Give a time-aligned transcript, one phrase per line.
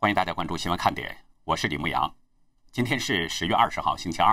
[0.00, 2.08] 欢迎大家关注新闻看点，我是李牧阳。
[2.70, 4.32] 今天是十月二十号，星期二。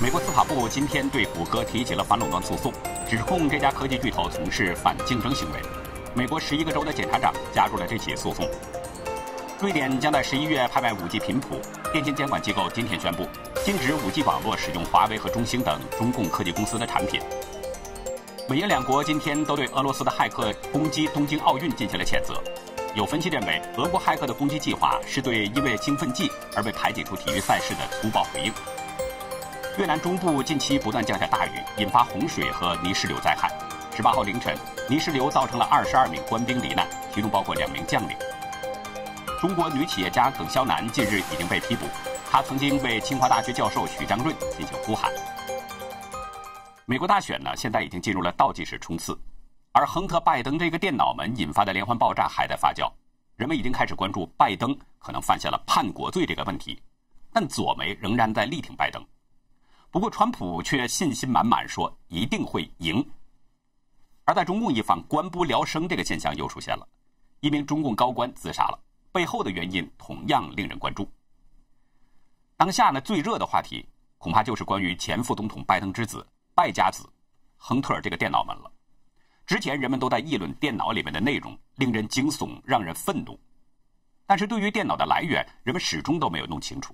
[0.00, 2.72] 美国司法部今天对谷歌提起了反垄断诉讼，
[3.06, 5.60] 指控这家科技巨头从事反竞争行为。
[6.14, 8.48] 美国十一个州的检察长加入了这起诉讼。
[9.60, 11.60] 瑞典将在十一月拍卖 5G 频谱，
[11.92, 13.28] 电信监管机构今天宣布
[13.62, 17.20] 禁止 5G 网络使用华为和中兴等中共科技公司的产品。
[18.48, 22.42] 美英两国今天都对俄罗斯的骇客攻击东京奥运进行了谴责。
[22.96, 28.50] 有分析认为，俄国骇客的攻击计划是对因为兴奋剂而被排挤出体育赛事的粗暴回应。
[29.76, 33.52] 越南中部近期不断降下大雨，引发洪水和泥石流灾害。
[33.94, 34.56] 十八号凌晨，
[34.88, 38.16] 泥石流造成了二十二名官兵罹难，其中包括两名将领。
[39.42, 41.84] 中国女企业家耿潇南近日已经被批捕，
[42.30, 45.12] 她曾经为清华大学教授许章润进行呼喊。
[46.86, 49.14] 美国大选呢，现在已经进入了倒计时冲刺。
[49.76, 52.90] 而亨特·拜登这个电脑门引发的连环爆炸还在发酵，
[53.36, 56.80] 人们已经开始关注拜登可能犯下了叛国罪这个问题，
[57.30, 59.04] 但左媒仍然在力挺拜登。
[59.90, 63.06] 不过，川普却信心满满说一定会赢。
[64.24, 66.88] 而在中共一方，官不聊生这个现象又出现了，
[67.40, 68.78] 一名中共高官自杀了，
[69.12, 71.06] 背后的原因同样令人关注。
[72.56, 73.86] 当下呢，最热的话题
[74.16, 77.06] 恐怕就是关于前副总统拜登之子败家子
[77.58, 78.72] 亨特尔这个电脑门了。
[79.46, 83.38] 之前人们都在议论电脑里面的内容，令人惊悚，让人愤怒。
[84.26, 86.92] 但是对于电脑的来源，人们始终都没有弄清楚。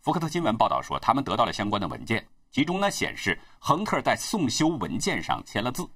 [0.00, 5.88] 福克斯新闻报道说，他们得到了相关的文件，其中呢显示亨特在送修文件上签了字。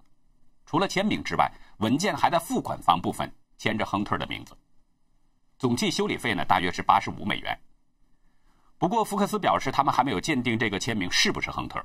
[0.65, 4.57] 除了签名之外，文件还在付款方部分签着亨特的名字。
[5.59, 7.59] 总计修理费呢大约是八十五美元。
[8.79, 11.85] 不过福克斯表示，他们还没有鉴定这个签名是不是亨特。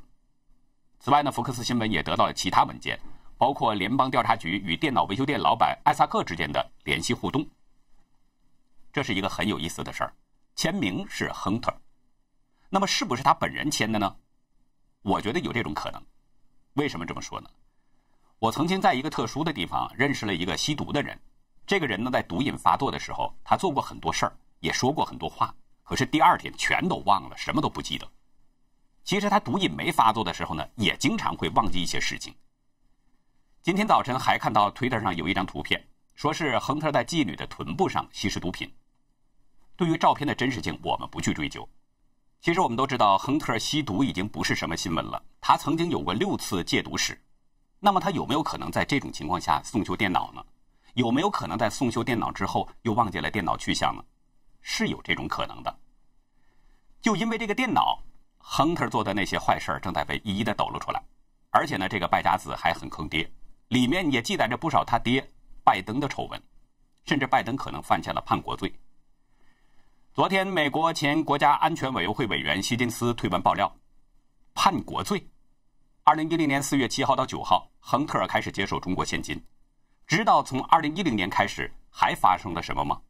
[0.99, 2.99] 此外呢，福克斯新闻也得到了其他文件。
[3.43, 7.45] 包括联邦调查局与电脑维修店老板艾萨克之间的联系互动，
[8.93, 10.15] 这是一个很有意思的事儿。
[10.55, 11.69] 签名是亨特，
[12.69, 14.15] 那么是不是他本人签的呢？
[15.01, 16.01] 我觉得有这种可能。
[16.75, 17.49] 为什么这么说呢？
[18.39, 21.19] 我曾经在一个特殊的地方认识了一个吸毒的人，
[21.67, 28.09] 这个人呢在毒瘾发作的时候，他做过很多事儿，也说过很多话，可是第二天全都忘了，什么都不记得。
[29.03, 32.33] 其实他毒瘾没发作的时候呢，也经常会忘记一些事情。
[33.63, 35.81] 今天早晨还看到推特上有一张图片，
[36.15, 38.69] 说是亨特在妓女的臀部上吸食毒品。
[39.77, 41.65] 对于照片的真实性，我们不去追究。
[42.41, 45.23] 其实我们都知道，亨特吸毒已经不是什么新闻了。
[45.39, 47.17] 他曾经有过六次戒毒史，
[47.79, 50.43] 那么他有没有可能在这种情况下送修电脑呢？
[50.95, 54.03] 有没有可能在送修电脑之后又忘记了电脑去向呢？
[54.61, 55.73] 是有这种可能的。
[57.01, 58.03] 就因为这个电脑，
[58.39, 61.01] 亨特做的那些坏事正在被一一的抖露出来，
[61.49, 63.31] 而且呢，这个败家子还很坑爹。
[63.69, 65.27] 里面也记载着不少他爹
[65.63, 66.41] 拜登的丑闻，
[67.05, 68.73] 甚至拜登可能犯下了叛国罪。
[70.13, 73.73] 昨天，美国前国家安全委员会委员希金斯推文爆料，
[74.53, 75.27] 叛国罪。
[76.03, 79.41] 二零一零年四月七号到九号，亨特尔开始接受中国现金。
[80.05, 83.01] 知道从二零一零年开始还发生了什么吗？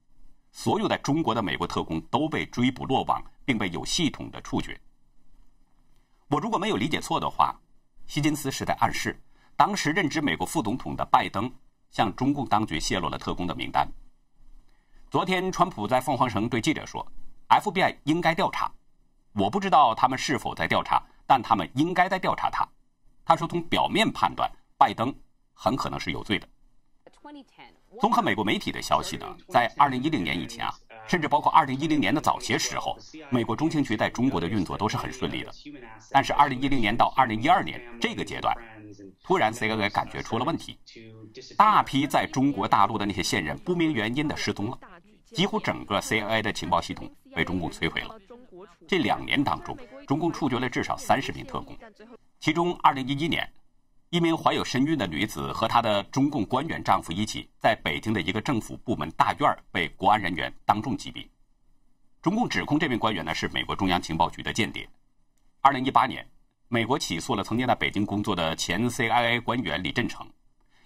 [0.52, 4.80] 所有在中国的美国特工都被追捕落网，并被有系统的处决。
[6.30, 7.60] 我如果没有理解错的话，
[8.06, 9.20] 希金斯是在暗示。
[9.56, 11.52] 当时任职美国副总统的拜登
[11.92, 13.88] 向中共当局泄露了特工的名单。
[15.12, 17.06] 昨天，川普在凤凰城对记者说
[17.50, 18.72] ：“FBI 应该调查，
[19.34, 22.68] 我不知道他们是否在调查，但他们应该在调查他。”
[23.24, 25.14] 他说：“从表面判断，拜登
[25.54, 26.48] 很可能是有罪的。”
[28.02, 30.74] 综合美国媒体的消息呢，在2010年以前啊，
[31.08, 32.98] 甚至包括2010年的早些时候，
[33.30, 35.54] 美国中情局在中国的运作都是很顺利的。
[36.10, 38.54] 但是2010年到2012年这个阶段。
[39.24, 40.78] 突然，CIA 感觉出了问题，
[41.58, 44.78] 大批在中国大陆的那些线人不明原因的失踪了，
[45.26, 48.20] 几乎整个 CIA 的情报系统被中共摧毁了。
[48.88, 49.78] 这两年当中，
[50.08, 51.78] 中共处决了至少三十名特工，
[52.40, 53.54] 其中2011年，
[54.10, 61.28] 一名怀有身孕的女子和她的中共官员丈夫一起在北京的一个政府部门大院被国安人员当众击毙。
[62.22, 64.88] 中共指控这名官员呢是美国中央情报局的间谍。
[65.62, 66.28] 2018年。
[66.74, 70.28] 美国起诉了曾经在北京工作的前 CIA 官员李振成，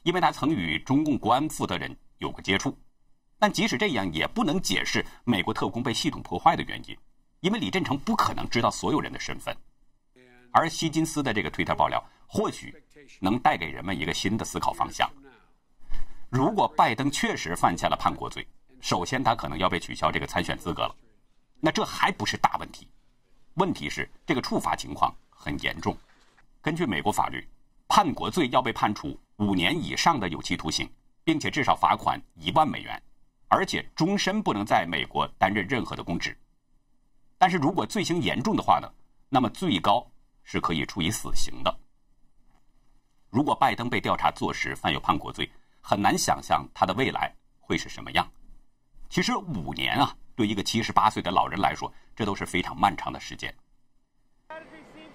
[0.04, 2.78] 因为他曾与中共国安负责人有过接触。
[3.40, 6.98] 但即使这样，也不能解释美国特工被系统破坏的原因，
[7.40, 9.56] 因为李振成不可能知道所有人的身份。
[10.52, 12.76] 而希金斯的这个推特爆料，或许
[13.22, 15.10] 能带给人们一个新的思考方向。
[16.30, 18.46] 如果拜登确实犯下了叛国罪，
[18.82, 20.94] 首先他可能要被取消这个参选资格了。
[21.62, 22.90] 那这还不是大问题，
[23.54, 25.16] 问题是这个处罚情况。
[25.38, 25.96] 很严重。
[26.62, 27.48] 根据美国法律，
[27.88, 30.90] 叛国罪要被判处五年以上的有期徒刑，
[31.24, 33.02] 并且至少罚款一万美元。
[33.50, 36.38] 而且终身不能在美国担任任何的公职。
[37.38, 38.92] 但是如果罪行严重的话呢，
[39.30, 40.06] 那么最高
[40.44, 41.80] 是可以处以死刑的。
[43.30, 45.50] 如果拜登被调查坐实犯有叛国罪，
[45.80, 48.30] 很难想象他的未来会是什么样。
[49.10, 53.56] 其实五年啊，对一个七十八岁的老人来说，这都是非常漫长的时间。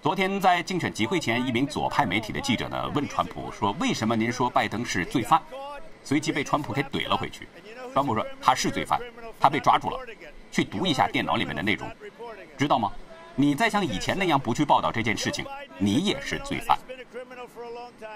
[0.03, 5.41] 昨天在竞选集会前，一名左派媒体的记者呢问川普说：“为什么您说拜登是罪犯？”
[6.03, 7.47] 随即被川普给怼了回去。
[7.93, 8.99] 川普说：“他是罪犯，
[9.39, 9.97] 他被抓住了。
[10.51, 11.89] 去读一下电脑里面的内容，
[12.57, 12.91] 知道吗？
[13.33, 15.45] 你再像以前那样不去报道这件事情，
[15.77, 16.77] 你也是罪犯。”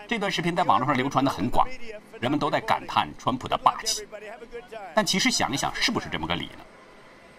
[0.09, 1.65] 这段视频在网络上流传的很广，
[2.19, 4.05] 人们都在感叹川普的霸气。
[4.93, 6.65] 但其实想一想，是不是这么个理呢？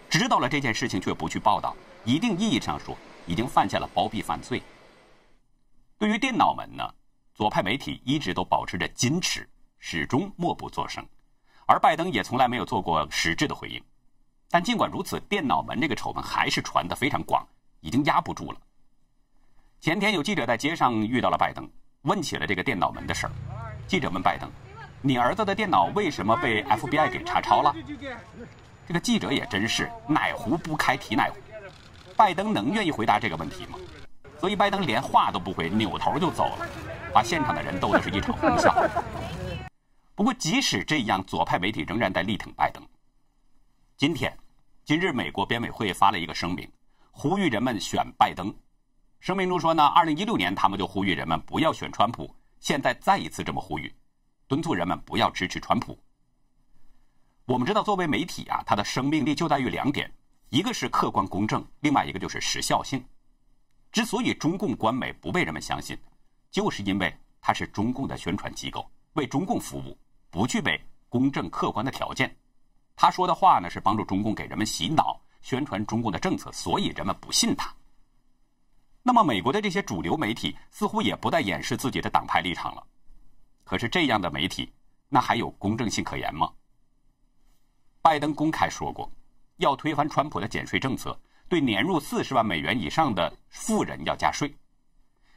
[0.09, 2.97] 知道了这件事情却不去报道，一定意义上说。
[3.29, 4.59] 已经犯下了包庇犯罪。
[5.99, 6.83] 对于电脑门呢，
[7.35, 9.47] 左派媒体一直都保持着矜持，
[9.77, 11.05] 始终默不作声，
[11.67, 13.79] 而拜登也从来没有做过实质的回应。
[14.49, 17.47] 但尽管如此，电脑门这个丑闻还是传得非常广，
[17.81, 18.57] 已经压不住了。
[19.79, 21.69] 前天有记者在街上遇到了拜登，
[22.01, 23.31] 问起了这个电脑门的事儿。
[23.87, 24.49] 记者问拜登
[25.03, 27.75] ：“你儿子的电脑为什么被 FBI 给查抄了？”
[28.87, 31.37] 这个记者也真是哪壶不开提哪壶。
[32.19, 33.79] 拜登能愿意回答这个问题吗？
[34.37, 36.67] 所以拜登连话都不回，扭头就走了，
[37.13, 38.75] 把现场的人逗得是一场哄笑。
[40.15, 42.85] 不过，即使这样，左派媒体仍然在力挺拜登。
[43.95, 44.37] 今天，
[44.83, 46.69] 今日美国编委会发了一个声明，
[47.09, 48.53] 呼吁人们选拜登。
[49.21, 52.29] 声明中说呢，二零一六年他们就呼吁人们不要选川普，
[52.59, 53.89] 现在再一次这么呼吁，
[54.45, 55.97] 敦促人们不要支持川普。
[57.45, 60.11] 我们知道，作为媒体啊，它的生命力就在于两点。
[60.49, 63.03] 一个是客观公正，另外一个就是时效性。
[63.91, 65.97] 之所以中共官媒不被人们相信，
[66.51, 69.97] 就是因为它是中共的宣传机构，为中共服务，
[70.29, 72.35] 不具备公正客观的条件。
[72.95, 77.73] 他说的话呢，是帮助中共给人们洗脑，宣传中共的政策，所以人们不信他。
[79.01, 82.85] 那么，美国的这些主流媒体似乎也不再掩饰自己的党派立场了。
[83.63, 84.71] 可是，这样的媒体，
[85.07, 86.51] 那还有公正性可言吗？
[88.01, 89.09] 拜登公开说过。
[89.59, 91.17] 要推翻川普的减税政策，
[91.47, 94.53] 对年入四十万美元以上的富人要加税。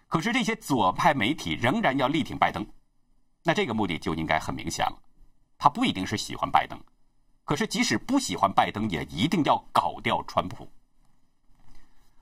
[0.09, 2.67] 可是这些左派媒体仍然要力挺拜登，
[3.43, 4.99] 那这个目的就应该很明显了。
[5.59, 6.79] 他不一定是喜欢拜登，
[7.45, 10.71] 可是即使不喜欢拜登，也一定要搞掉川普。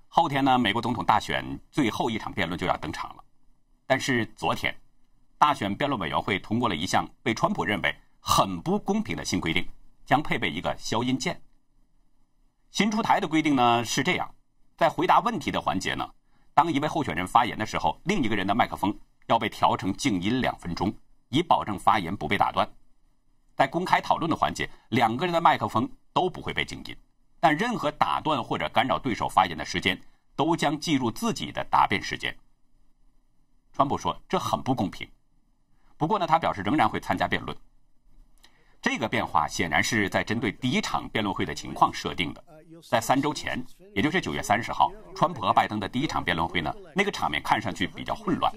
[0.09, 3.25] 后天呢，美国总统大选最后一场辩论就要登场了。
[3.87, 4.75] 但是昨天，
[5.37, 9.67] 大选辩论委员会通过了一项被川普认为很不公平的新规定，
[10.07, 11.41] 将配备一个消音键。
[12.71, 14.33] 新出台的规定呢是这样，
[14.77, 16.09] 在回答问题的环节呢，
[16.55, 18.97] 当一位候选人发言的时候，另一个人的麦克风
[19.27, 20.95] 要被调成静音两分钟，
[21.31, 22.69] 以保证发言不被打断。
[23.57, 26.97] 在公开讨论的环节，两个人的麦克风都不会被静音，
[27.41, 30.01] 但任何打断或者干扰对手发言的时间
[30.37, 32.35] 都将计入自己的答辩时间。
[33.73, 35.09] 川普说这很不公平，
[35.97, 37.57] 不过呢，他表示仍然会参加辩论。
[38.81, 42.43] 这个变化显然是在针对第一场辩论会的情况设定的。
[42.89, 43.63] 在三周前，
[43.95, 48.53] 也就是九月三十号，川普和拜登的第一场辩论会呢，那个场面看上去比较混乱，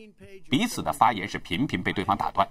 [0.49, 2.47] 彼此的发言是频频被对方打断。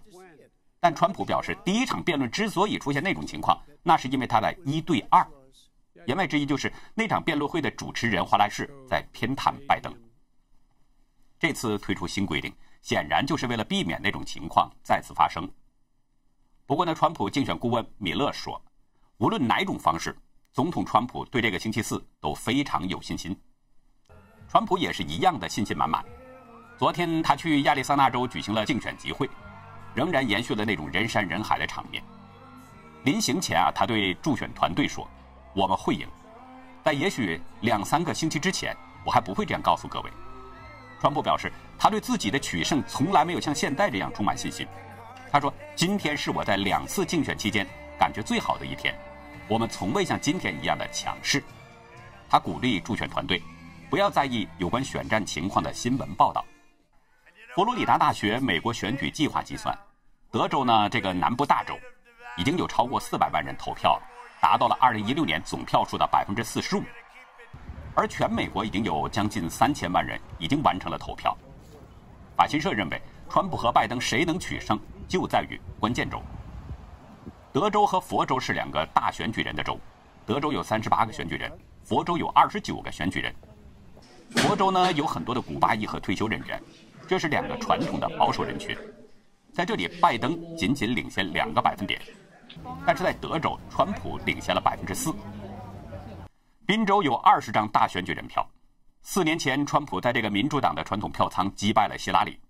[0.81, 5.26] 但川普表示，第一场辩论之所以出现那种情况，那是因为他的一对二。
[6.07, 9.95] 言外之意就是那场辩论会的主持人华莱士在偏袒拜登。
[11.38, 15.49] 这次推出新规定，显然就是为了避免那种情况再次发生。
[16.66, 18.61] 不过呢，川普竞选顾问米勒说，
[19.19, 20.16] 无论哪种方式。
[20.52, 23.35] 总统川普对这个星期四都非常有信心，
[24.50, 26.04] 川普也是一样的信心满满。
[26.76, 29.26] 昨天他去亚利桑那州举行了竞选集会，
[29.94, 32.04] 仍然延续了那种人山人海的场面。
[33.04, 35.09] 临行前啊，他对助选团队说
[35.56, 36.06] ：“我们会赢。”
[36.85, 40.11] 在也许两三个星期之前，我还不会这样告诉各位。
[41.00, 44.66] 川普表示，他对自己的取胜从来没有像现在这样充满信心。
[45.30, 47.66] 他说：“今天是我在两次竞选期间
[47.99, 48.94] 感觉最好的一天。”
[49.52, 51.44] 我们从未像今天一样的强势。
[52.26, 53.42] 他鼓励助选团队
[53.90, 56.42] 不要在意有关选战情况的新闻报道。
[57.54, 59.78] 佛罗里达大学美国选举计划计算，
[60.30, 61.78] 德州呢这个南部大州
[62.38, 64.02] 已经有超过四百万人投票了，
[64.40, 66.82] 达到了二零一六年总票数的百分之四十五。
[67.94, 71.37] 而全美国已经有将近三千万人已经完成了投票。
[72.35, 76.23] 法新社认为，川普和拜登谁能取胜，就在于关键州。
[77.52, 79.78] 德州和佛州是两个大选举人的州，
[80.25, 81.52] 德州有三十八个选举人，
[81.85, 83.35] 佛州有二十九个选举人。
[84.30, 86.59] 佛州呢有很多的古巴裔和退休人员，
[87.06, 88.75] 这是两个传统的保守人群。
[89.52, 92.00] 在这里，拜登仅仅领先两个百分点，
[92.87, 95.14] 但是在德州，川普领先了百分之四。
[96.64, 98.49] 宾州有二十张大选举人票。
[99.02, 102.40] 四年前，川普在这个民主党的传统票仓击败了希拉里。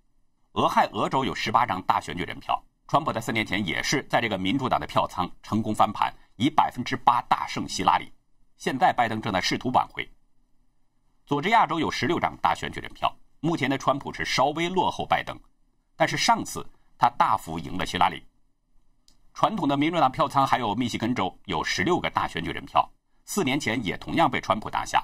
[0.53, 2.62] 俄亥俄州有十八张大选举人票，
[2.93, 8.13] 川普在四年前也是在这个民主党的票仓成功翻盘，以百分之八大胜希拉里。
[8.59, 10.07] 现在拜登正在试图挽回。
[11.25, 15.35] 佐治亚州有十六张大选举人票，目前的川普是稍微落后拜登，
[15.97, 16.63] 但是上次
[16.99, 18.23] 他大幅赢了希拉里。
[19.33, 22.87] 传统的民主党票仓还有密西根州有十六个大选举人票，
[23.25, 25.03] 四年前也同样被川普拿下。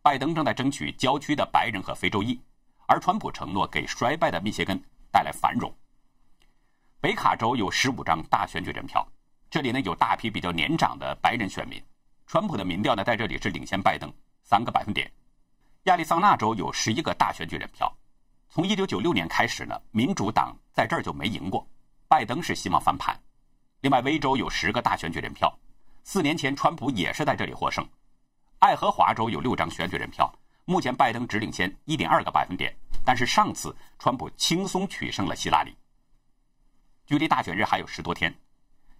[0.00, 2.40] 拜登正在争取郊区的白人和非洲裔，
[2.86, 4.82] 而川普承诺给衰败的密歇根
[5.12, 5.70] 带来繁荣。
[7.00, 9.06] 北卡州有十五张大选举人票，
[9.48, 11.80] 这里呢有大批比较年长的白人选民，
[12.26, 14.12] 川普的民调呢在这里是领先拜登
[14.42, 15.08] 三个百分点。
[15.84, 17.96] 亚利桑那州有十一个大选举人票，
[18.50, 21.64] 从一九九六年开始呢，民主党在这儿就没赢过，
[22.08, 23.16] 拜登是希望翻盘。
[23.80, 25.56] 另外，威州有十个大选举人票，
[26.02, 27.88] 四年前川普也是在这里获胜。
[28.58, 30.28] 爱荷华州有六张选举人票，
[30.64, 32.74] 目前拜登只领先一点二个百分点，
[33.04, 35.72] 但是上次川普轻松取胜了希拉里。
[37.08, 38.30] 距离大选日还有十多天，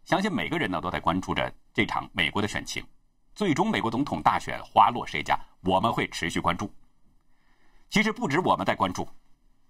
[0.06, 2.82] 相信每个人呢都在关注着这场美国的选情。
[3.34, 6.72] 最终美国总统大选花落谁家，我们会持续关注。
[7.90, 9.06] 其实不止我们在关注，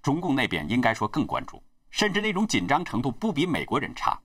[0.02, 4.16] 中共那边应该说更关注，甚至那种紧张程度不比美国人差，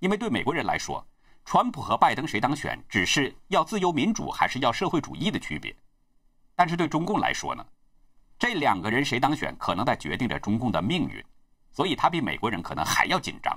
[0.00, 1.06] 因为对美国人来说。
[1.44, 5.72] 川普和拜登谁当选，只是要自由民主还是要社会主义的区别。
[6.56, 7.64] 但是对中共来说呢，
[8.40, 11.24] 这两个人谁当选，可能在决定着中共的命运，
[11.76, 13.54] 所以他比美国人可能还要紧张。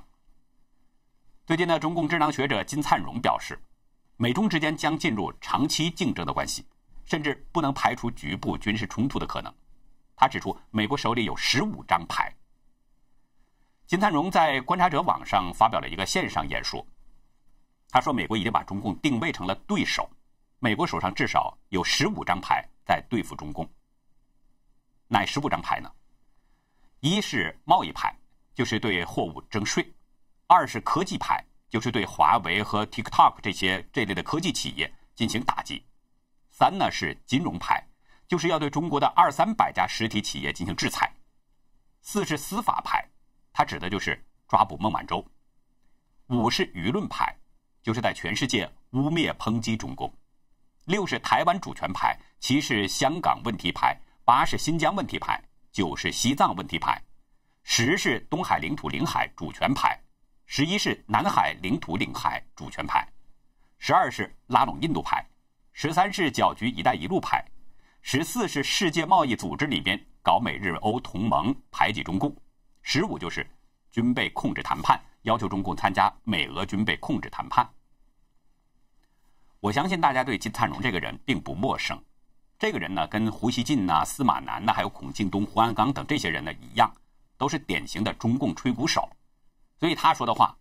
[1.45, 3.57] 最近呢，中共智囊学者金灿荣表示，
[4.17, 6.65] 美中之间将进入长期竞争的关系，
[7.05, 9.51] 甚至不能排除局部军事冲突的可能。
[10.17, 12.29] 他指出，美国手里有十五张牌。
[13.88, 16.85] 金灿荣在观察者网上发表了一个线上演说。
[17.89, 20.07] 他说：“美国已经把中共定位成了对手，
[20.59, 23.65] 美国手上至少有十五张牌在对付中共。
[25.07, 25.89] 哪十五张牌呢？
[27.00, 28.15] 一是贸易牌，
[28.53, 29.84] 就是对货物征税；
[30.48, 35.82] 二是科技牌，就是对华为和 TikTok 这些这类的科技企业进行打击；
[36.50, 37.84] 三呢是金融牌，
[38.27, 41.08] 就是要对中国的二三百家实体企业进行制裁；
[42.01, 43.08] 四是司法牌，
[43.53, 45.24] 它指的就是抓捕孟晚舟；
[46.27, 47.36] 五是舆论牌。”
[47.82, 50.13] 就是在全世界污蔑抨击中共，
[50.84, 55.41] 六是台湾主权牌，七是香港问题牌，八是新疆问题牌，
[55.79, 57.01] 九是西藏问题牌，
[57.63, 59.98] 十是东海领土领海主权牌，
[60.45, 63.07] 十一是南海领土领海主权牌，
[63.77, 65.25] 十二是拉拢印度牌，
[65.71, 67.41] 十三是搅局“一带一路”牌，
[68.01, 72.36] 十四是世界贸易组织里边搞美日欧同盟排挤中共，
[72.81, 73.50] 十五就是
[73.89, 75.01] 军备控制谈判。
[75.21, 77.65] 要求中共参加美俄军备控制谈判。
[79.62, 81.98] 我相信大家对金灿荣这个人并不陌生。
[82.59, 86.93] 这个人呢，跟胡锡进呐、司马南呐，还有孔庆东、胡鞍钢等这些人呢一样，
[87.37, 89.09] 都是典型的中共吹鼓手。
[89.79, 90.53] 所以他说的话，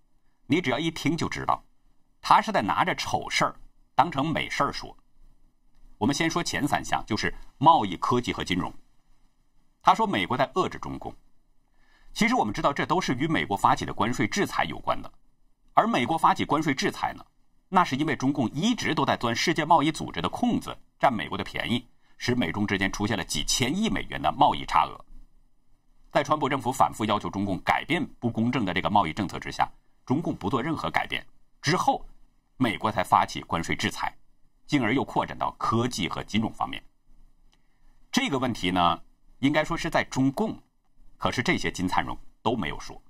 [0.47, 1.61] 你只要一听就知道，
[2.21, 3.57] 他是在拿着丑事儿
[3.97, 4.97] 当成美事儿说。
[5.99, 8.73] 我们先说前三项，就是贸易、科技和金融。
[9.83, 11.13] 他说美国在遏制中共。
[12.15, 15.13] 其实我们知道，这都是与美国发起的关税制裁有关的。
[15.75, 17.27] 而美国发起关税制裁呢，
[17.69, 21.87] 那是因为中共一直都在钻世界贸易组织的空子，占美国的便宜，
[22.17, 25.05] 使美中之间出现了几千亿美元的贸易差额。
[26.11, 29.71] 在川普政府反复要求中共改变不公正的这个贸易政策之下，
[30.05, 31.25] 中共不做任何改变
[31.61, 32.05] 之后，
[32.57, 34.13] 美国才发起关税制裁，
[34.67, 36.83] 进而又扩展到科技和金融方面。
[38.11, 39.01] 这个问题呢，
[39.41, 40.57] 应该说是在中共。
[41.19, 43.01] 可是这些金灿荣都没有说，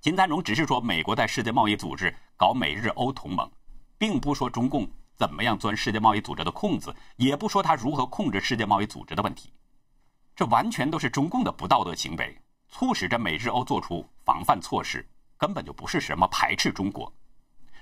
[0.00, 3.50] 金灿荣只是说美国在世界贸易组织搞美日欧同盟，
[3.98, 4.88] 并不说中共
[5.18, 9.52] 怎么样钻世界贸易组织的空子，也不说他如何控制世界贸易组织的问题，
[10.36, 15.04] 这完全都是中共的不道德行为，促使着美日欧做出防范措施，
[15.36, 17.12] 根本就不是什么排斥中国。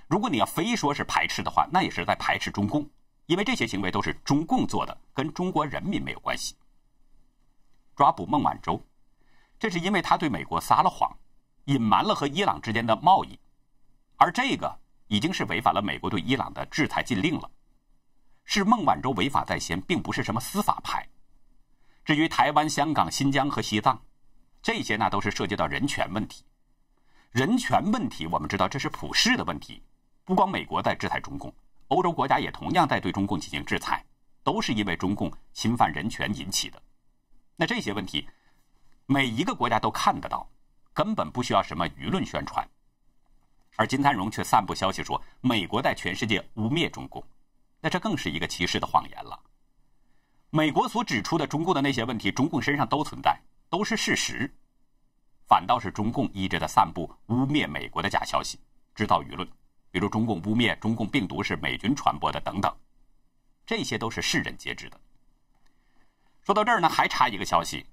[0.09, 2.89] 如果你要非说是排斥的话，那也是在排斥中共，
[3.27, 6.57] 因为这些行为都是中共做的，跟中国人民没有关系。
[7.95, 8.83] 抓捕孟晚舟。
[9.59, 11.11] 这是因为他对美国撒了谎，
[11.65, 13.39] 隐瞒了和伊朗之间的贸易，
[14.17, 17.51] 而这个已经是违反了美国对伊朗的制裁禁令了。
[18.45, 21.07] 是孟晚舟违法在先，并不是什么司法派。
[22.05, 24.01] 至于台湾、香港、新疆和西藏，
[24.63, 26.45] 这些呢都是涉及到人权问题。
[27.33, 29.83] 人权问题，我们知道这是普世的问题，
[30.25, 31.53] 不光美国在制裁中共，
[31.89, 34.05] 欧洲国家也同样在对中共进行制裁，
[34.43, 36.81] 都是因为中共侵犯人权引起的。
[37.57, 38.29] 那这些问题。
[39.09, 40.45] 每一个国家都看得到，
[40.93, 42.69] 根本不需要什么舆论宣传。
[43.77, 47.23] 而金灿荣却散布消息说美国在全世界污蔑中共，
[47.81, 49.39] 那这更是一个歧视的谎言了。
[50.51, 54.51] 美国所指出的中共的那些问题，中共身上都存在，都是事实。
[55.47, 58.59] 反倒是中共一直在散布污蔑美国的假消息，
[58.95, 59.47] 制造舆论，
[59.91, 62.75] 比如中共污蔑中共病毒是美军传播的等等，
[63.67, 64.99] 这些都是世人皆知的。
[66.43, 67.85] 说到这儿呢，还差一个消息，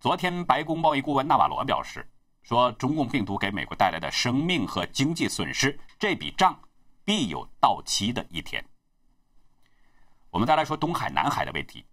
[0.00, 2.06] 昨天白宫贸易顾问纳瓦罗表示，
[2.48, 6.58] 说中共病毒给美国带来的生命和经济损失，这笔账
[7.04, 8.64] 必有到期的一天。
[10.30, 11.84] 我们再来说东海、南海的问题。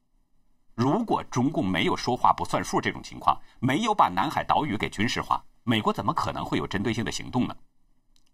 [0.74, 7.58] 如果中共没有说话不算数这种情况，没有把南海岛屿给军事化，美国怎么可能会有针对性的行动呢？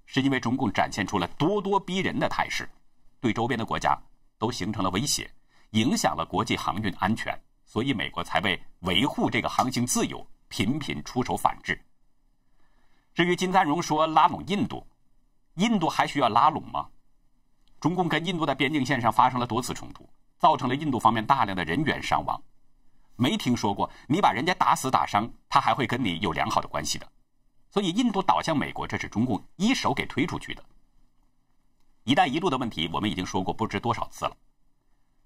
[0.06, 2.70] 是因为中共展现出了咄咄逼人的态势，
[3.20, 4.00] 对周边的国家
[4.38, 5.28] 都形成了威胁，
[5.72, 7.36] 影响了国际航运安全，
[7.66, 11.84] 所以美国才为维护这个航行自由频频出手反制。
[13.14, 14.86] 至于金赞荣说拉拢印度，
[15.56, 16.88] 印度还需要拉拢吗？
[17.80, 20.10] 中共跟印度的边境线上发生了多次冲突。
[20.42, 22.42] 造成了印度方面大量的人员伤亡，
[23.16, 27.08] 没听说过你把人家打死打伤，他还会跟你有良好的关系的。
[27.70, 30.64] 所以，印度倒向美国，这是中共一手给推出去的。
[32.06, 34.36] 一带一路的问题，我们已经说过不知多少次了。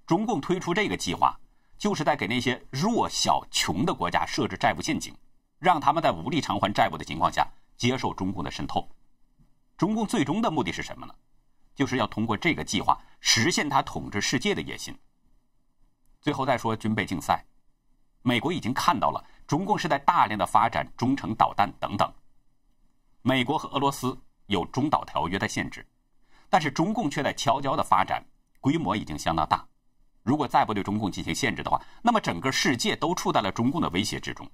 [0.05, 1.33] 中共推出这个计划，
[1.77, 5.15] 就是在给那些弱小穷的国家设置债务陷阱，
[5.59, 8.89] 让他们在无力偿还债务的情况下接受中共的渗透。
[9.77, 11.13] 中共最终的目的是什么呢？
[11.75, 14.97] 就是要通过这个计划实现他统治世界的野心。
[16.21, 17.45] 最后再说军备竞赛，
[18.21, 22.11] 美国已经看到了中共是在大量的发展中程导弹等等。
[23.21, 25.85] 美国和俄罗斯有中导条约的限制，
[26.49, 28.25] 但是中共却在悄悄的发展，
[28.61, 29.67] 规模已经相当大。
[30.23, 34.49] 如果再不对中共进行限制的话，那么整个世界都处在了中共的威胁之中。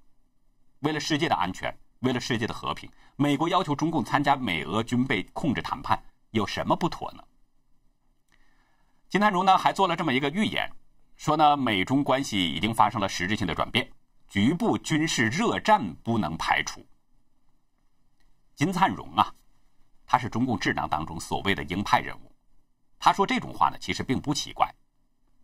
[0.80, 7.24] 为了世界的安全，为了世界的和平，美国要求中共参加美俄军备控制谈判，有什么不妥呢？
[9.08, 10.72] 金灿荣呢还做了这么一个预言。
[11.16, 13.88] 说呢，美中关系已经发生了实质性的转变，
[14.28, 16.84] 局部军事热战不能排除。
[18.56, 19.32] 金灿荣啊，
[20.08, 22.32] 他是中共智囊当中所谓的鹰派人物，
[22.98, 24.68] 他说这种话呢，其实并不奇怪。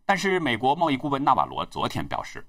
[0.04, 2.44] 但是美国贸易顾问纳瓦罗昨天表示，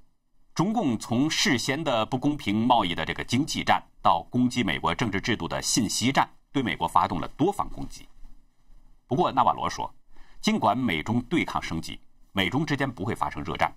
[0.59, 8.05] 中共从事先的不公平贸易的这个经济战，到攻击美国政治制度的信息战，对美国发动了多方攻击。
[9.07, 9.89] 不过纳瓦罗说，
[10.41, 11.97] 尽管美中对抗升级。
[12.33, 13.73] 美中之间不会发生热战，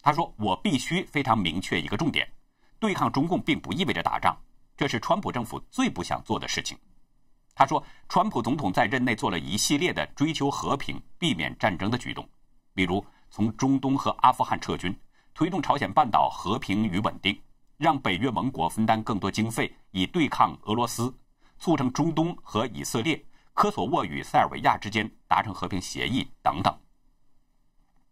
[0.00, 2.26] 他说：“我必须非常明确一个重点，
[2.80, 4.34] 对抗中共并不意味着打仗，
[4.78, 6.78] 这是川普政府最不想做的事情。”
[7.54, 12.26] 他说：“川普总统在任内做了一系列的追求和平、避免战争的举动，
[12.72, 14.98] 比如从中东和阿富汗撤军，
[15.34, 17.36] 推动朝鲜半岛和平与稳定，
[17.76, 21.12] 让北约盟国分担更多经费以对抗俄罗斯，
[21.58, 23.20] 促成中东和以色列、
[23.52, 26.72] 科索沃与塞尔维亚之间达成和平协议等等。”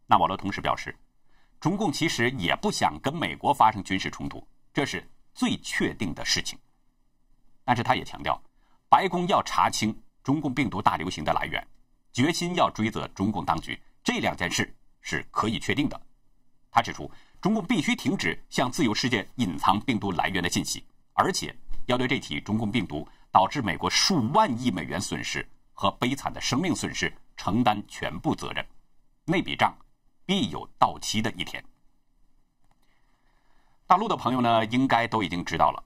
[0.07, 0.95] 纳瓦罗同时表示，
[1.61, 6.59] 中共其实也不想跟美国发生军事冲突，这是最确定的事情。
[7.65, 8.43] 但是他也强调，
[8.89, 11.65] 白宫要查清中共病毒大流行的来源，
[12.13, 15.99] 决心要追责中共当局，这两件事是可以确定的。
[16.73, 17.09] 他指出，
[17.41, 21.55] 中共必须停止向自由世界隐藏病毒来源的信息，而且
[21.87, 28.67] 要对这起中共病毒导致美国数万亿美元损失和悲惨的生命损失承担全部责任。
[29.25, 29.73] 那笔账。
[30.25, 31.63] 必有到期的一天。
[33.89, 35.85] 大陆的朋友呢，应该都已经知道了。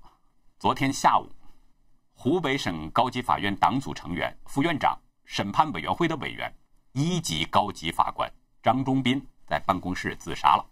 [0.59, 1.27] 昨天下午，
[2.13, 6.55] 湖北省高级法院党组成员、副院长、审判委员会的委员、
[6.93, 8.31] 一级高级法官
[8.63, 10.65] 张忠斌在办公室自杀了。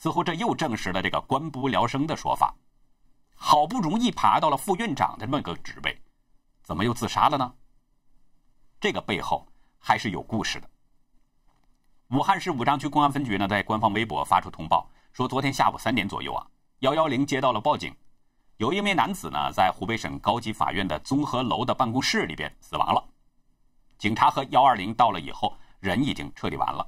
[0.00, 2.54] 似乎这又证实了这个“官不聊生”的说法。
[3.34, 6.00] 好不容易爬到了副院长的这么个职位，
[6.62, 7.54] 怎么又自杀了呢？
[8.80, 9.46] 这个背后
[9.78, 10.70] 还是有故事的。
[12.08, 16.46] 武汉市武昌区公安分局呢，在官方微博发出通报，说昨天下午三点左右啊，
[16.78, 17.94] 幺幺零接到了报警，
[18.56, 23.04] 有一名男子呢，在湖北省高级法院的综合楼的办公室里边死亡了。
[23.98, 26.86] 警察和幺二零到了以后，人已经撤离完了。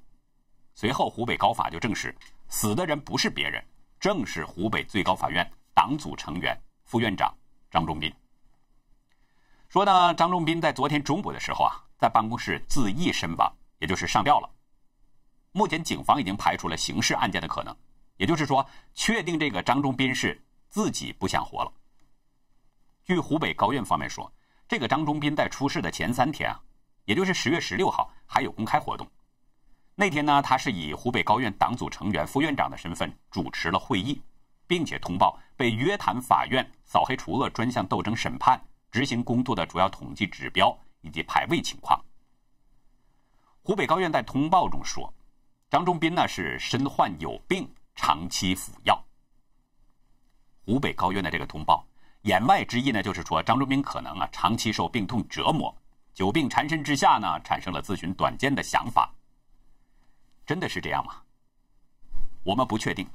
[0.75, 2.17] 随后，湖北高法就证实，
[2.53, 3.65] 死的人不是别人，
[3.99, 7.35] 正是湖北最高法院党组成员、副院长
[7.71, 8.13] 张忠斌。
[9.71, 14.51] 说呢，张忠斌在昨天中午的时候啊，在办公室自缢身亡，也就是上吊了。
[15.53, 17.75] 目前警方已经排除了刑事案件的可能，
[18.19, 20.39] 也就是说，确定这个张忠斌是
[20.69, 21.73] 自己不想活了。
[23.03, 24.31] 据湖北高院方面说，
[24.69, 26.61] 这个张忠斌在出事的前三天啊，
[27.07, 29.11] 也就是十月十六号，还有公开活动。
[29.95, 34.21] 那天呢，他是以湖北高院党组成员、副院长的身份主持了会议，
[34.67, 38.59] 并且通报被约谈法院扫黑除恶专项斗争审判
[38.91, 42.03] 执行工作的主要统计指标以及排位情况。
[43.63, 45.13] 湖北高院在通报中说，
[45.71, 49.01] 张忠斌呢是身患有病，长期服药。
[50.65, 51.87] 湖北高院的这个通报，
[52.23, 55.73] 言外之意呢就是说张忠斌可能啊长期受病痛折磨，
[56.15, 59.13] 久病缠身之下呢产生了自寻短见的想法。
[60.47, 61.23] 真的是这样吗？
[62.45, 63.09] 我们不确定。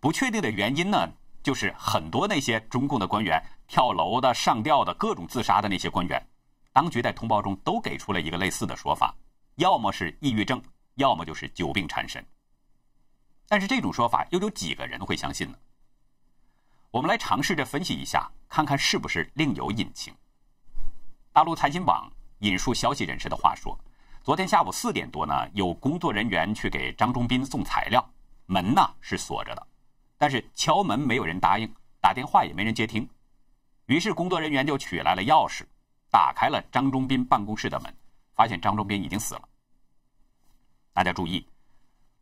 [0.00, 1.08] 不确定的原因呢，
[1.44, 6.20] 就是很多那些中共的官员跳楼的、上吊的、各种自杀的那些官员，
[6.72, 9.14] 当局在通报中都给出了一个类似的说法：
[9.54, 10.60] 要么是抑郁症，
[10.96, 12.24] 要么就是久病缠身。
[13.46, 15.56] 但是这种说法又有几个人会相信呢？
[16.90, 20.12] 我们来尝试着分析一下，看看是不是另有隐情。
[21.32, 23.78] 大陆财经网引述消息人士的话说。
[24.24, 28.08] 昨天下午四点多呢，有工作人员去给张忠斌送材料，
[28.46, 29.66] 门呢是锁着的，
[30.16, 31.68] 但是敲门没有人答应，
[32.00, 33.08] 打电话也没人接听，
[33.86, 35.64] 于是工作人员就取来了钥匙，
[36.08, 37.92] 打开了张忠斌办公室的门，
[38.36, 39.42] 发现张忠斌已经死了。
[40.92, 41.44] 大家注意，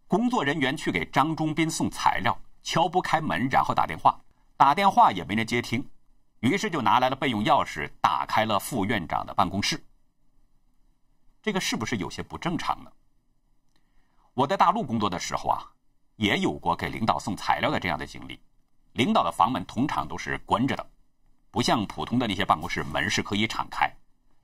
[0.08, 4.18] 工作人员去给张忠斌送材料，敲不开门，然后打电话，
[4.56, 5.86] 打电话也没人接听，
[6.40, 9.78] 于是就拿来了备用钥匙，打开了副院长的办公室。
[11.42, 12.92] 这个是不是有些不正常呢？
[14.34, 15.64] 我在大陆工作的时候啊，
[16.16, 18.38] 也有过给领导送材料的这样的经历。
[18.92, 20.86] 领导的房门通常都是关着的，
[21.50, 23.90] 不像普通的那些办公室门是可以敞开，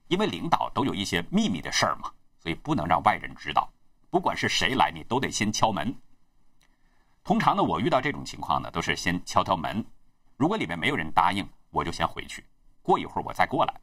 [0.09, 3.69] 因为领导都有一些秘密的事儿嘛，所以不能让外人知道。
[4.09, 5.95] 不管是谁来，你都得先敲门。
[7.25, 9.85] 通常呢，我遇到这种情况呢，都是先敲敲门，
[10.37, 12.45] 如果里面没有人答应，我就先回去，
[12.83, 13.81] 过一会儿我再过来。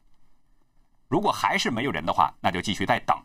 [1.14, 3.16] 如果还是没有人的话，那就继续再等。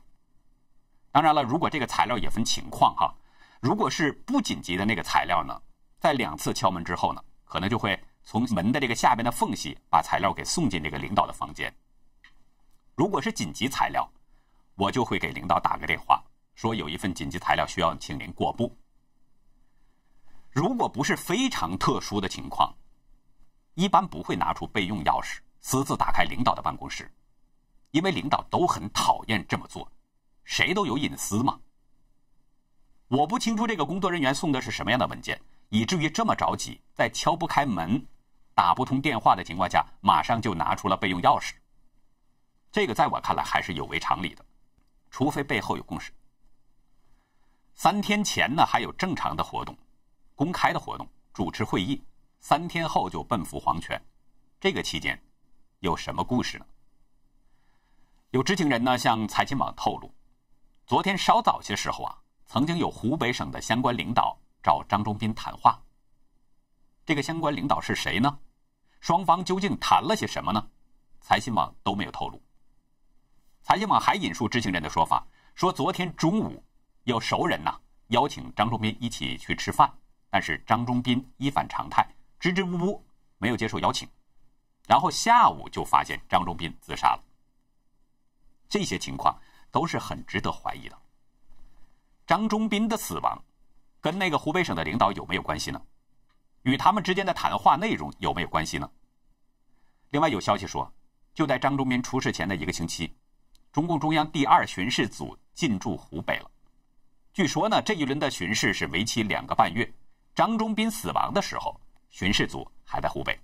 [1.12, 3.12] 当然了，如果这个材料也分情况哈，
[3.60, 5.60] 如果是不紧急的那个材料呢，
[6.00, 11.76] 在两次敲门之后呢，可能就会从门的这个下边的缝隙把材料给送进这个领导的房间。
[12.94, 14.08] 如果是紧急材料，
[14.76, 16.24] 我就会给领导打个电话，
[16.54, 18.78] 说有一份紧急材料需要请您过目。
[20.52, 22.72] 如果不是非常特殊的情况，
[23.74, 27.12] 一般不会拿出备用钥匙私自打开领导的办公室。
[27.92, 29.92] 因为领导都很讨厌这么做，
[30.44, 31.60] 谁都有隐私嘛。
[33.08, 38.06] 我不清楚这个工作人员送的是什么样的文件，以至于这么着急，在敲不开门、
[38.54, 41.54] 打不通电话的情况下，马上就拿出了备用钥匙。
[42.72, 44.46] 这个在我看来还是有违常理的，
[45.10, 46.12] 除非背后有共识。
[47.74, 49.76] 三天前呢还有正常的活动，
[50.36, 52.00] 公开的活动，主持会议，
[52.40, 54.00] 三天后就奔赴黄泉，
[54.60, 55.20] 这个期间
[55.80, 56.66] 有什么故事呢？
[58.32, 60.14] 有知情人呢向财经网透露，
[60.86, 62.16] 昨天稍早些时候啊，
[62.46, 65.82] 曾经有湖北省的相关领导找张忠斌谈话。
[67.08, 68.38] 这个相关领导是谁呢？
[69.00, 70.64] 双方究竟谈了些什么呢？
[71.22, 72.40] 财新网都没有透露。
[73.64, 76.64] 财新网还引述知情人的说法，说昨天中午
[77.06, 79.92] 有熟人呐邀请张忠斌一起去吃饭，
[80.30, 82.08] 但是张忠斌一反常态，
[82.40, 83.04] 支支吾吾
[83.40, 84.08] 没有接受邀请，
[84.88, 87.24] 然后下午就发现张忠斌自杀了。
[88.70, 89.36] 这些情况
[89.72, 90.98] 都是很值得怀疑的。
[92.28, 93.44] 张忠斌的死亡
[94.00, 95.82] 跟那个湖北省的领导有没有关系呢？
[96.62, 98.90] 与他们之间的谈话内容有没有关系呢？
[100.12, 100.92] 另外有消息说，
[101.34, 103.12] 就在张忠斌出事前的一个星期，
[103.72, 106.52] 中共中央第二巡视组进驻湖北了。
[107.34, 109.92] 据说呢，这一轮的巡视是为期两个半月。
[110.36, 111.80] 张忠斌死亡的时候，
[112.10, 113.40] 巡视组还在湖北。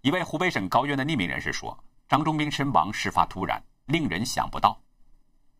[0.00, 3.62] 一位湖北省高院的匿名人士说，张忠斌身亡事发突然。
[3.86, 4.80] 令人想不到，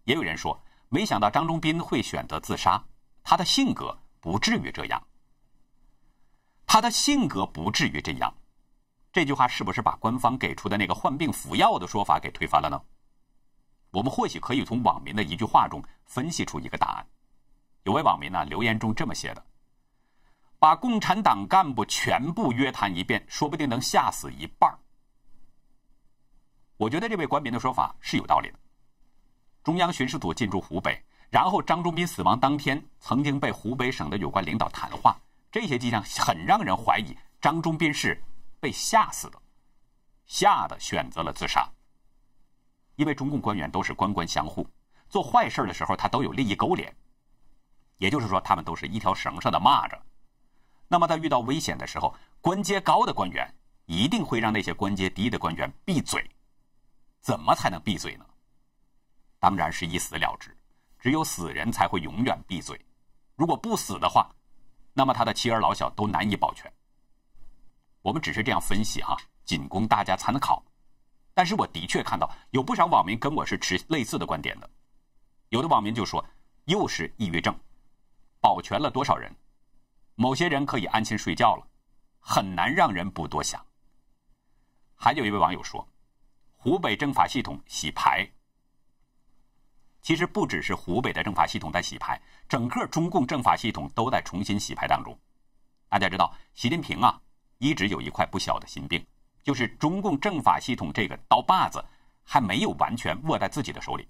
[0.05, 2.85] 也有人说，没想到张忠斌会选择自杀，
[3.23, 5.03] 他的性格不至于这样。
[6.67, 8.35] 他的性格不至于这样，
[9.13, 12.81] 这句话是不是把官方给出的那个患病服药的说法给推翻了呢？
[13.93, 17.07] 我们或许可以从网民的一句话中分析出一个答案。
[17.85, 19.47] 有位网民呢留言中这么写的
[20.59, 24.77] ：“把共产党干部全部约谈一遍，说不定能吓死一半。”
[26.77, 28.59] 我觉得这位官民的说法是有道理的。
[29.65, 35.17] 中央巡视组进驻湖北，然后张忠斌死亡当天曾经被湖北省的有关领导谈话，
[35.51, 38.23] 这些迹象很让人怀疑张忠斌是
[38.61, 39.41] 被吓死的，
[40.27, 41.69] 吓得选择了自杀。
[42.97, 44.69] 因为中共官员都是官官相护，
[45.09, 46.95] 做坏事的时候他都有利益勾连，
[47.99, 49.99] 也就是说他们都是一条绳上的蚂蚱。
[50.89, 53.53] 那么在遇到危险的时候，官阶高的官员
[53.87, 56.25] 一定会让那些官阶低的官员闭嘴。
[57.27, 58.25] 怎么才能闭嘴呢？
[59.41, 60.57] 当然是一死了之，
[60.97, 62.81] 只有死人才会永远闭嘴。
[63.35, 64.33] 如果不死的话，
[64.95, 66.73] 那么他的妻儿老小都难以保全。
[68.01, 70.65] 我们只是这样分析哈，仅供大家参考。
[71.35, 74.71] 但是我的确看到有不少网民跟我是持类似的观点的。
[75.49, 76.25] 有的网民就说
[76.67, 77.53] ：“又是抑郁症，
[78.41, 79.35] 保全了多少人？
[80.15, 81.67] 某些人可以安心睡觉了，
[82.21, 83.61] 很难让人不多想。”
[84.95, 85.85] 还有一位网友说
[86.67, 88.29] ：“湖北政法系统洗牌。”
[90.03, 95.17] 其实不只是湖北的政法系统在洗牌，整个中共政法系统都在重新洗牌当中。
[95.89, 97.21] 大家知道，习近平啊，
[97.59, 99.07] 一直有一块不小的心病。
[99.45, 101.85] 就是中共政法系统这个刀把子
[102.25, 104.09] 还没有完全握在自己的手里，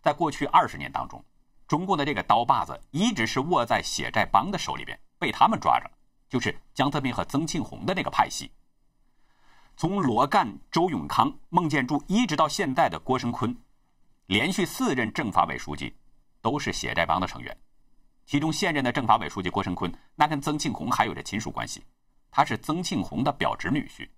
[0.00, 1.22] 在过去二十年当中，
[1.68, 5.90] 中共的这个刀把子一直是握在血债帮的手里边，被他们抓着，
[6.30, 8.50] 就是江泽民和曾庆红的那个派系。
[9.76, 13.54] 从罗干、周永康、孟建柱一直到现在的郭声琨，
[14.26, 15.92] 连续四任政法委书记
[16.40, 17.56] 都是血债帮的成员，
[18.24, 21.82] 其中现任的政法委书记郭声琨，那跟曾庆红还有着亲属关系，
[22.30, 24.08] 他是曾庆红的表侄女婿。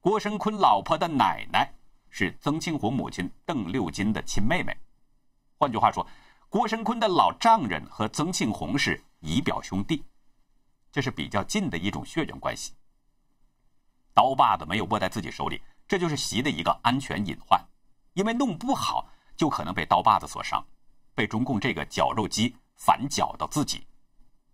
[0.00, 1.70] 郭声琨老婆的奶奶
[2.08, 4.74] 是曾庆红母亲邓六金的亲妹妹，
[5.58, 6.06] 换句话说，
[6.48, 10.02] 郭声琨的老丈人和曾庆红是姨表兄弟，
[10.90, 12.72] 这是比较近的一种血缘关系。
[14.14, 17.60] 刀把子没有握在自己手里，这就是习的一个安全隐患，
[18.14, 20.64] 因为弄不好就可能被刀把子所伤，
[21.14, 23.86] 被中共这个绞肉机反绞到自己。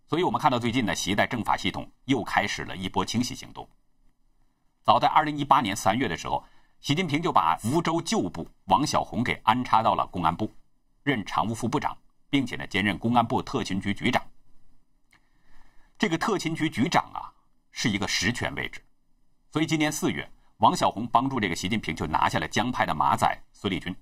[0.08, 3.68] 所以我们看到最近呢，习在政法系统又开始了一波清洗行动。
[4.82, 6.44] 早在二零一八年三月的时候，
[6.80, 10.48] 习近平就把福州旧部王小洪给安插到了公安部，
[11.02, 11.96] 任常务副部长，
[12.30, 14.22] 并且呢兼任公安部特勤局局长。
[15.98, 17.32] 这个特勤局局长啊
[17.72, 18.80] 是一个实权位置，
[19.56, 23.96] 所以今年四月，王小红帮助这个习近平就拿下了江派的马仔孙立军。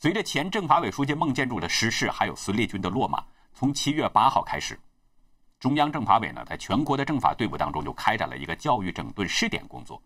[0.00, 3.24] 随着前政法委书记孟建柱的失势，还有孙立军的落马，
[3.54, 4.76] 从七月八号开始。
[5.60, 10.02] 中央政法委呢，在全国的政法队伍当中就开展了一个教育整顿试点工作。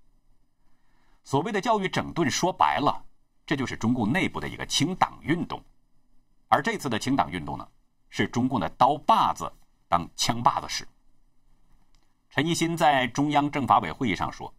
[1.25, 3.03] 所谓的教育整顿，说白了，
[3.47, 5.59] 这就是中共内部的一个清党运动。
[6.49, 7.67] 而这次的清党运动呢，
[8.11, 9.51] 是中共的刀把子
[9.89, 10.87] 当枪把子使。
[12.37, 14.53] 陈一新在中央政法委会议上说，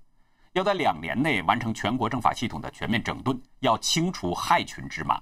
[0.54, 5.22] 要在两年内完成全国政法系统的全面整顿，要清除害群之马。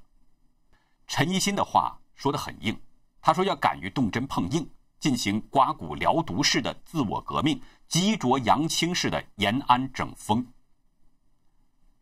[1.06, 2.74] 陈一新的话说的很硬，
[3.22, 4.66] 他说要敢于动真碰硬。
[5.02, 10.48] 进行刮骨疗毒式的自我革命，激浊扬清式的延安整风。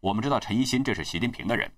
[0.02, 1.70] 我们知道陈一新这是习近平的人。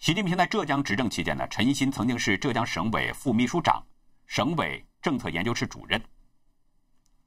[0.00, 3.80] 习近平在浙江执政期间呢，陈一新曾经是浙江省委副秘书长、
[4.26, 6.02] 省委政策研究室主任。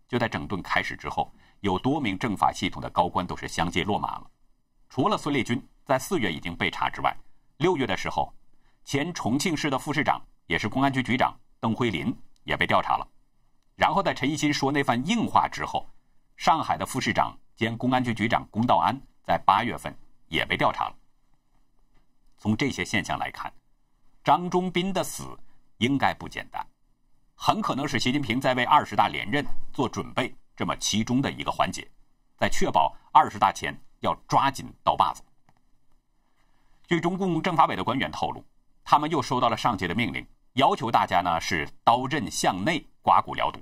[0.09, 4.29] 就在整顿开始之后，有多名政法系统的高官都是相继落马了。
[4.89, 7.15] 除了孙立军在四月已经被查之外，
[7.59, 8.33] 六月的时候，
[8.83, 12.13] 前重庆市的副市长也是公安局局长邓辉林。
[12.45, 13.07] 也被调查了，
[13.75, 15.87] 然后在陈一新说那番硬话之后，
[16.35, 19.95] 上海的副市长兼公安局局长龚道安在八月份
[20.29, 20.95] 也被调查了。
[22.39, 23.53] 从这些现象来看，
[24.23, 25.37] 张忠斌的死
[25.77, 26.65] 应该不简单，
[27.41, 31.89] 很可能是习近平在为二十大连任做准备这么其中的一个环节，
[32.37, 35.23] 在确保二十大前要抓紧刀把子。
[36.85, 38.43] 据中共政法委的官员透露，
[38.83, 40.27] 他们又收到了上级的命令。
[40.55, 43.61] 要求大家呢是刀刃向内刮骨疗毒，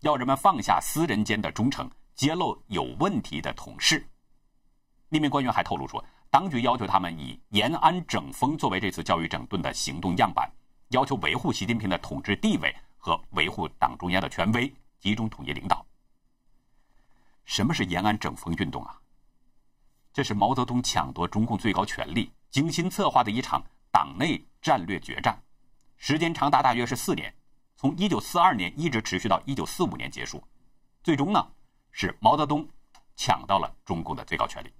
[0.00, 4.06] 要人们放下私人间的忠诚，揭露有问题的同事。
[5.08, 10.48] 那名官员还透露说，当局要求他们以延安整风作为这次教育整顿的行动样板，
[10.90, 15.86] 要求维护习近平的统治地位和维护党中央的权威，集中统一领导。
[17.44, 19.00] 什么是延安整风运动啊？
[20.12, 25.40] 这是毛泽东抢夺中共最高权力，精心策划的一场党内战略决战。
[25.96, 27.32] 时间长达大约是四年，
[27.76, 30.42] 从一九四二年一直持续到一九四五年结束，
[31.02, 31.46] 最终呢
[31.92, 32.68] 是毛泽东
[33.16, 34.72] 抢到了中共的最高权力。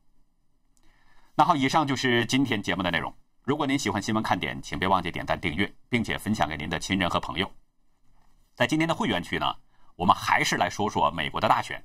[1.34, 3.14] 那好，以上就是今天节目的内容。
[3.44, 7.50] 如果您喜欢新闻看点，请别忘记点赞、订阅，并且分享给您的亲人和朋友。
[8.58, 9.54] 在今天的会员区呢，
[9.94, 11.80] 我们还是来说说美国的大选，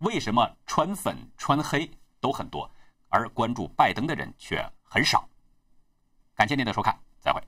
[0.00, 2.70] 为什么穿粉穿黑都很多，
[3.08, 5.26] 而关注拜登的人却很少？
[6.34, 7.42] 感谢您的收看，再会。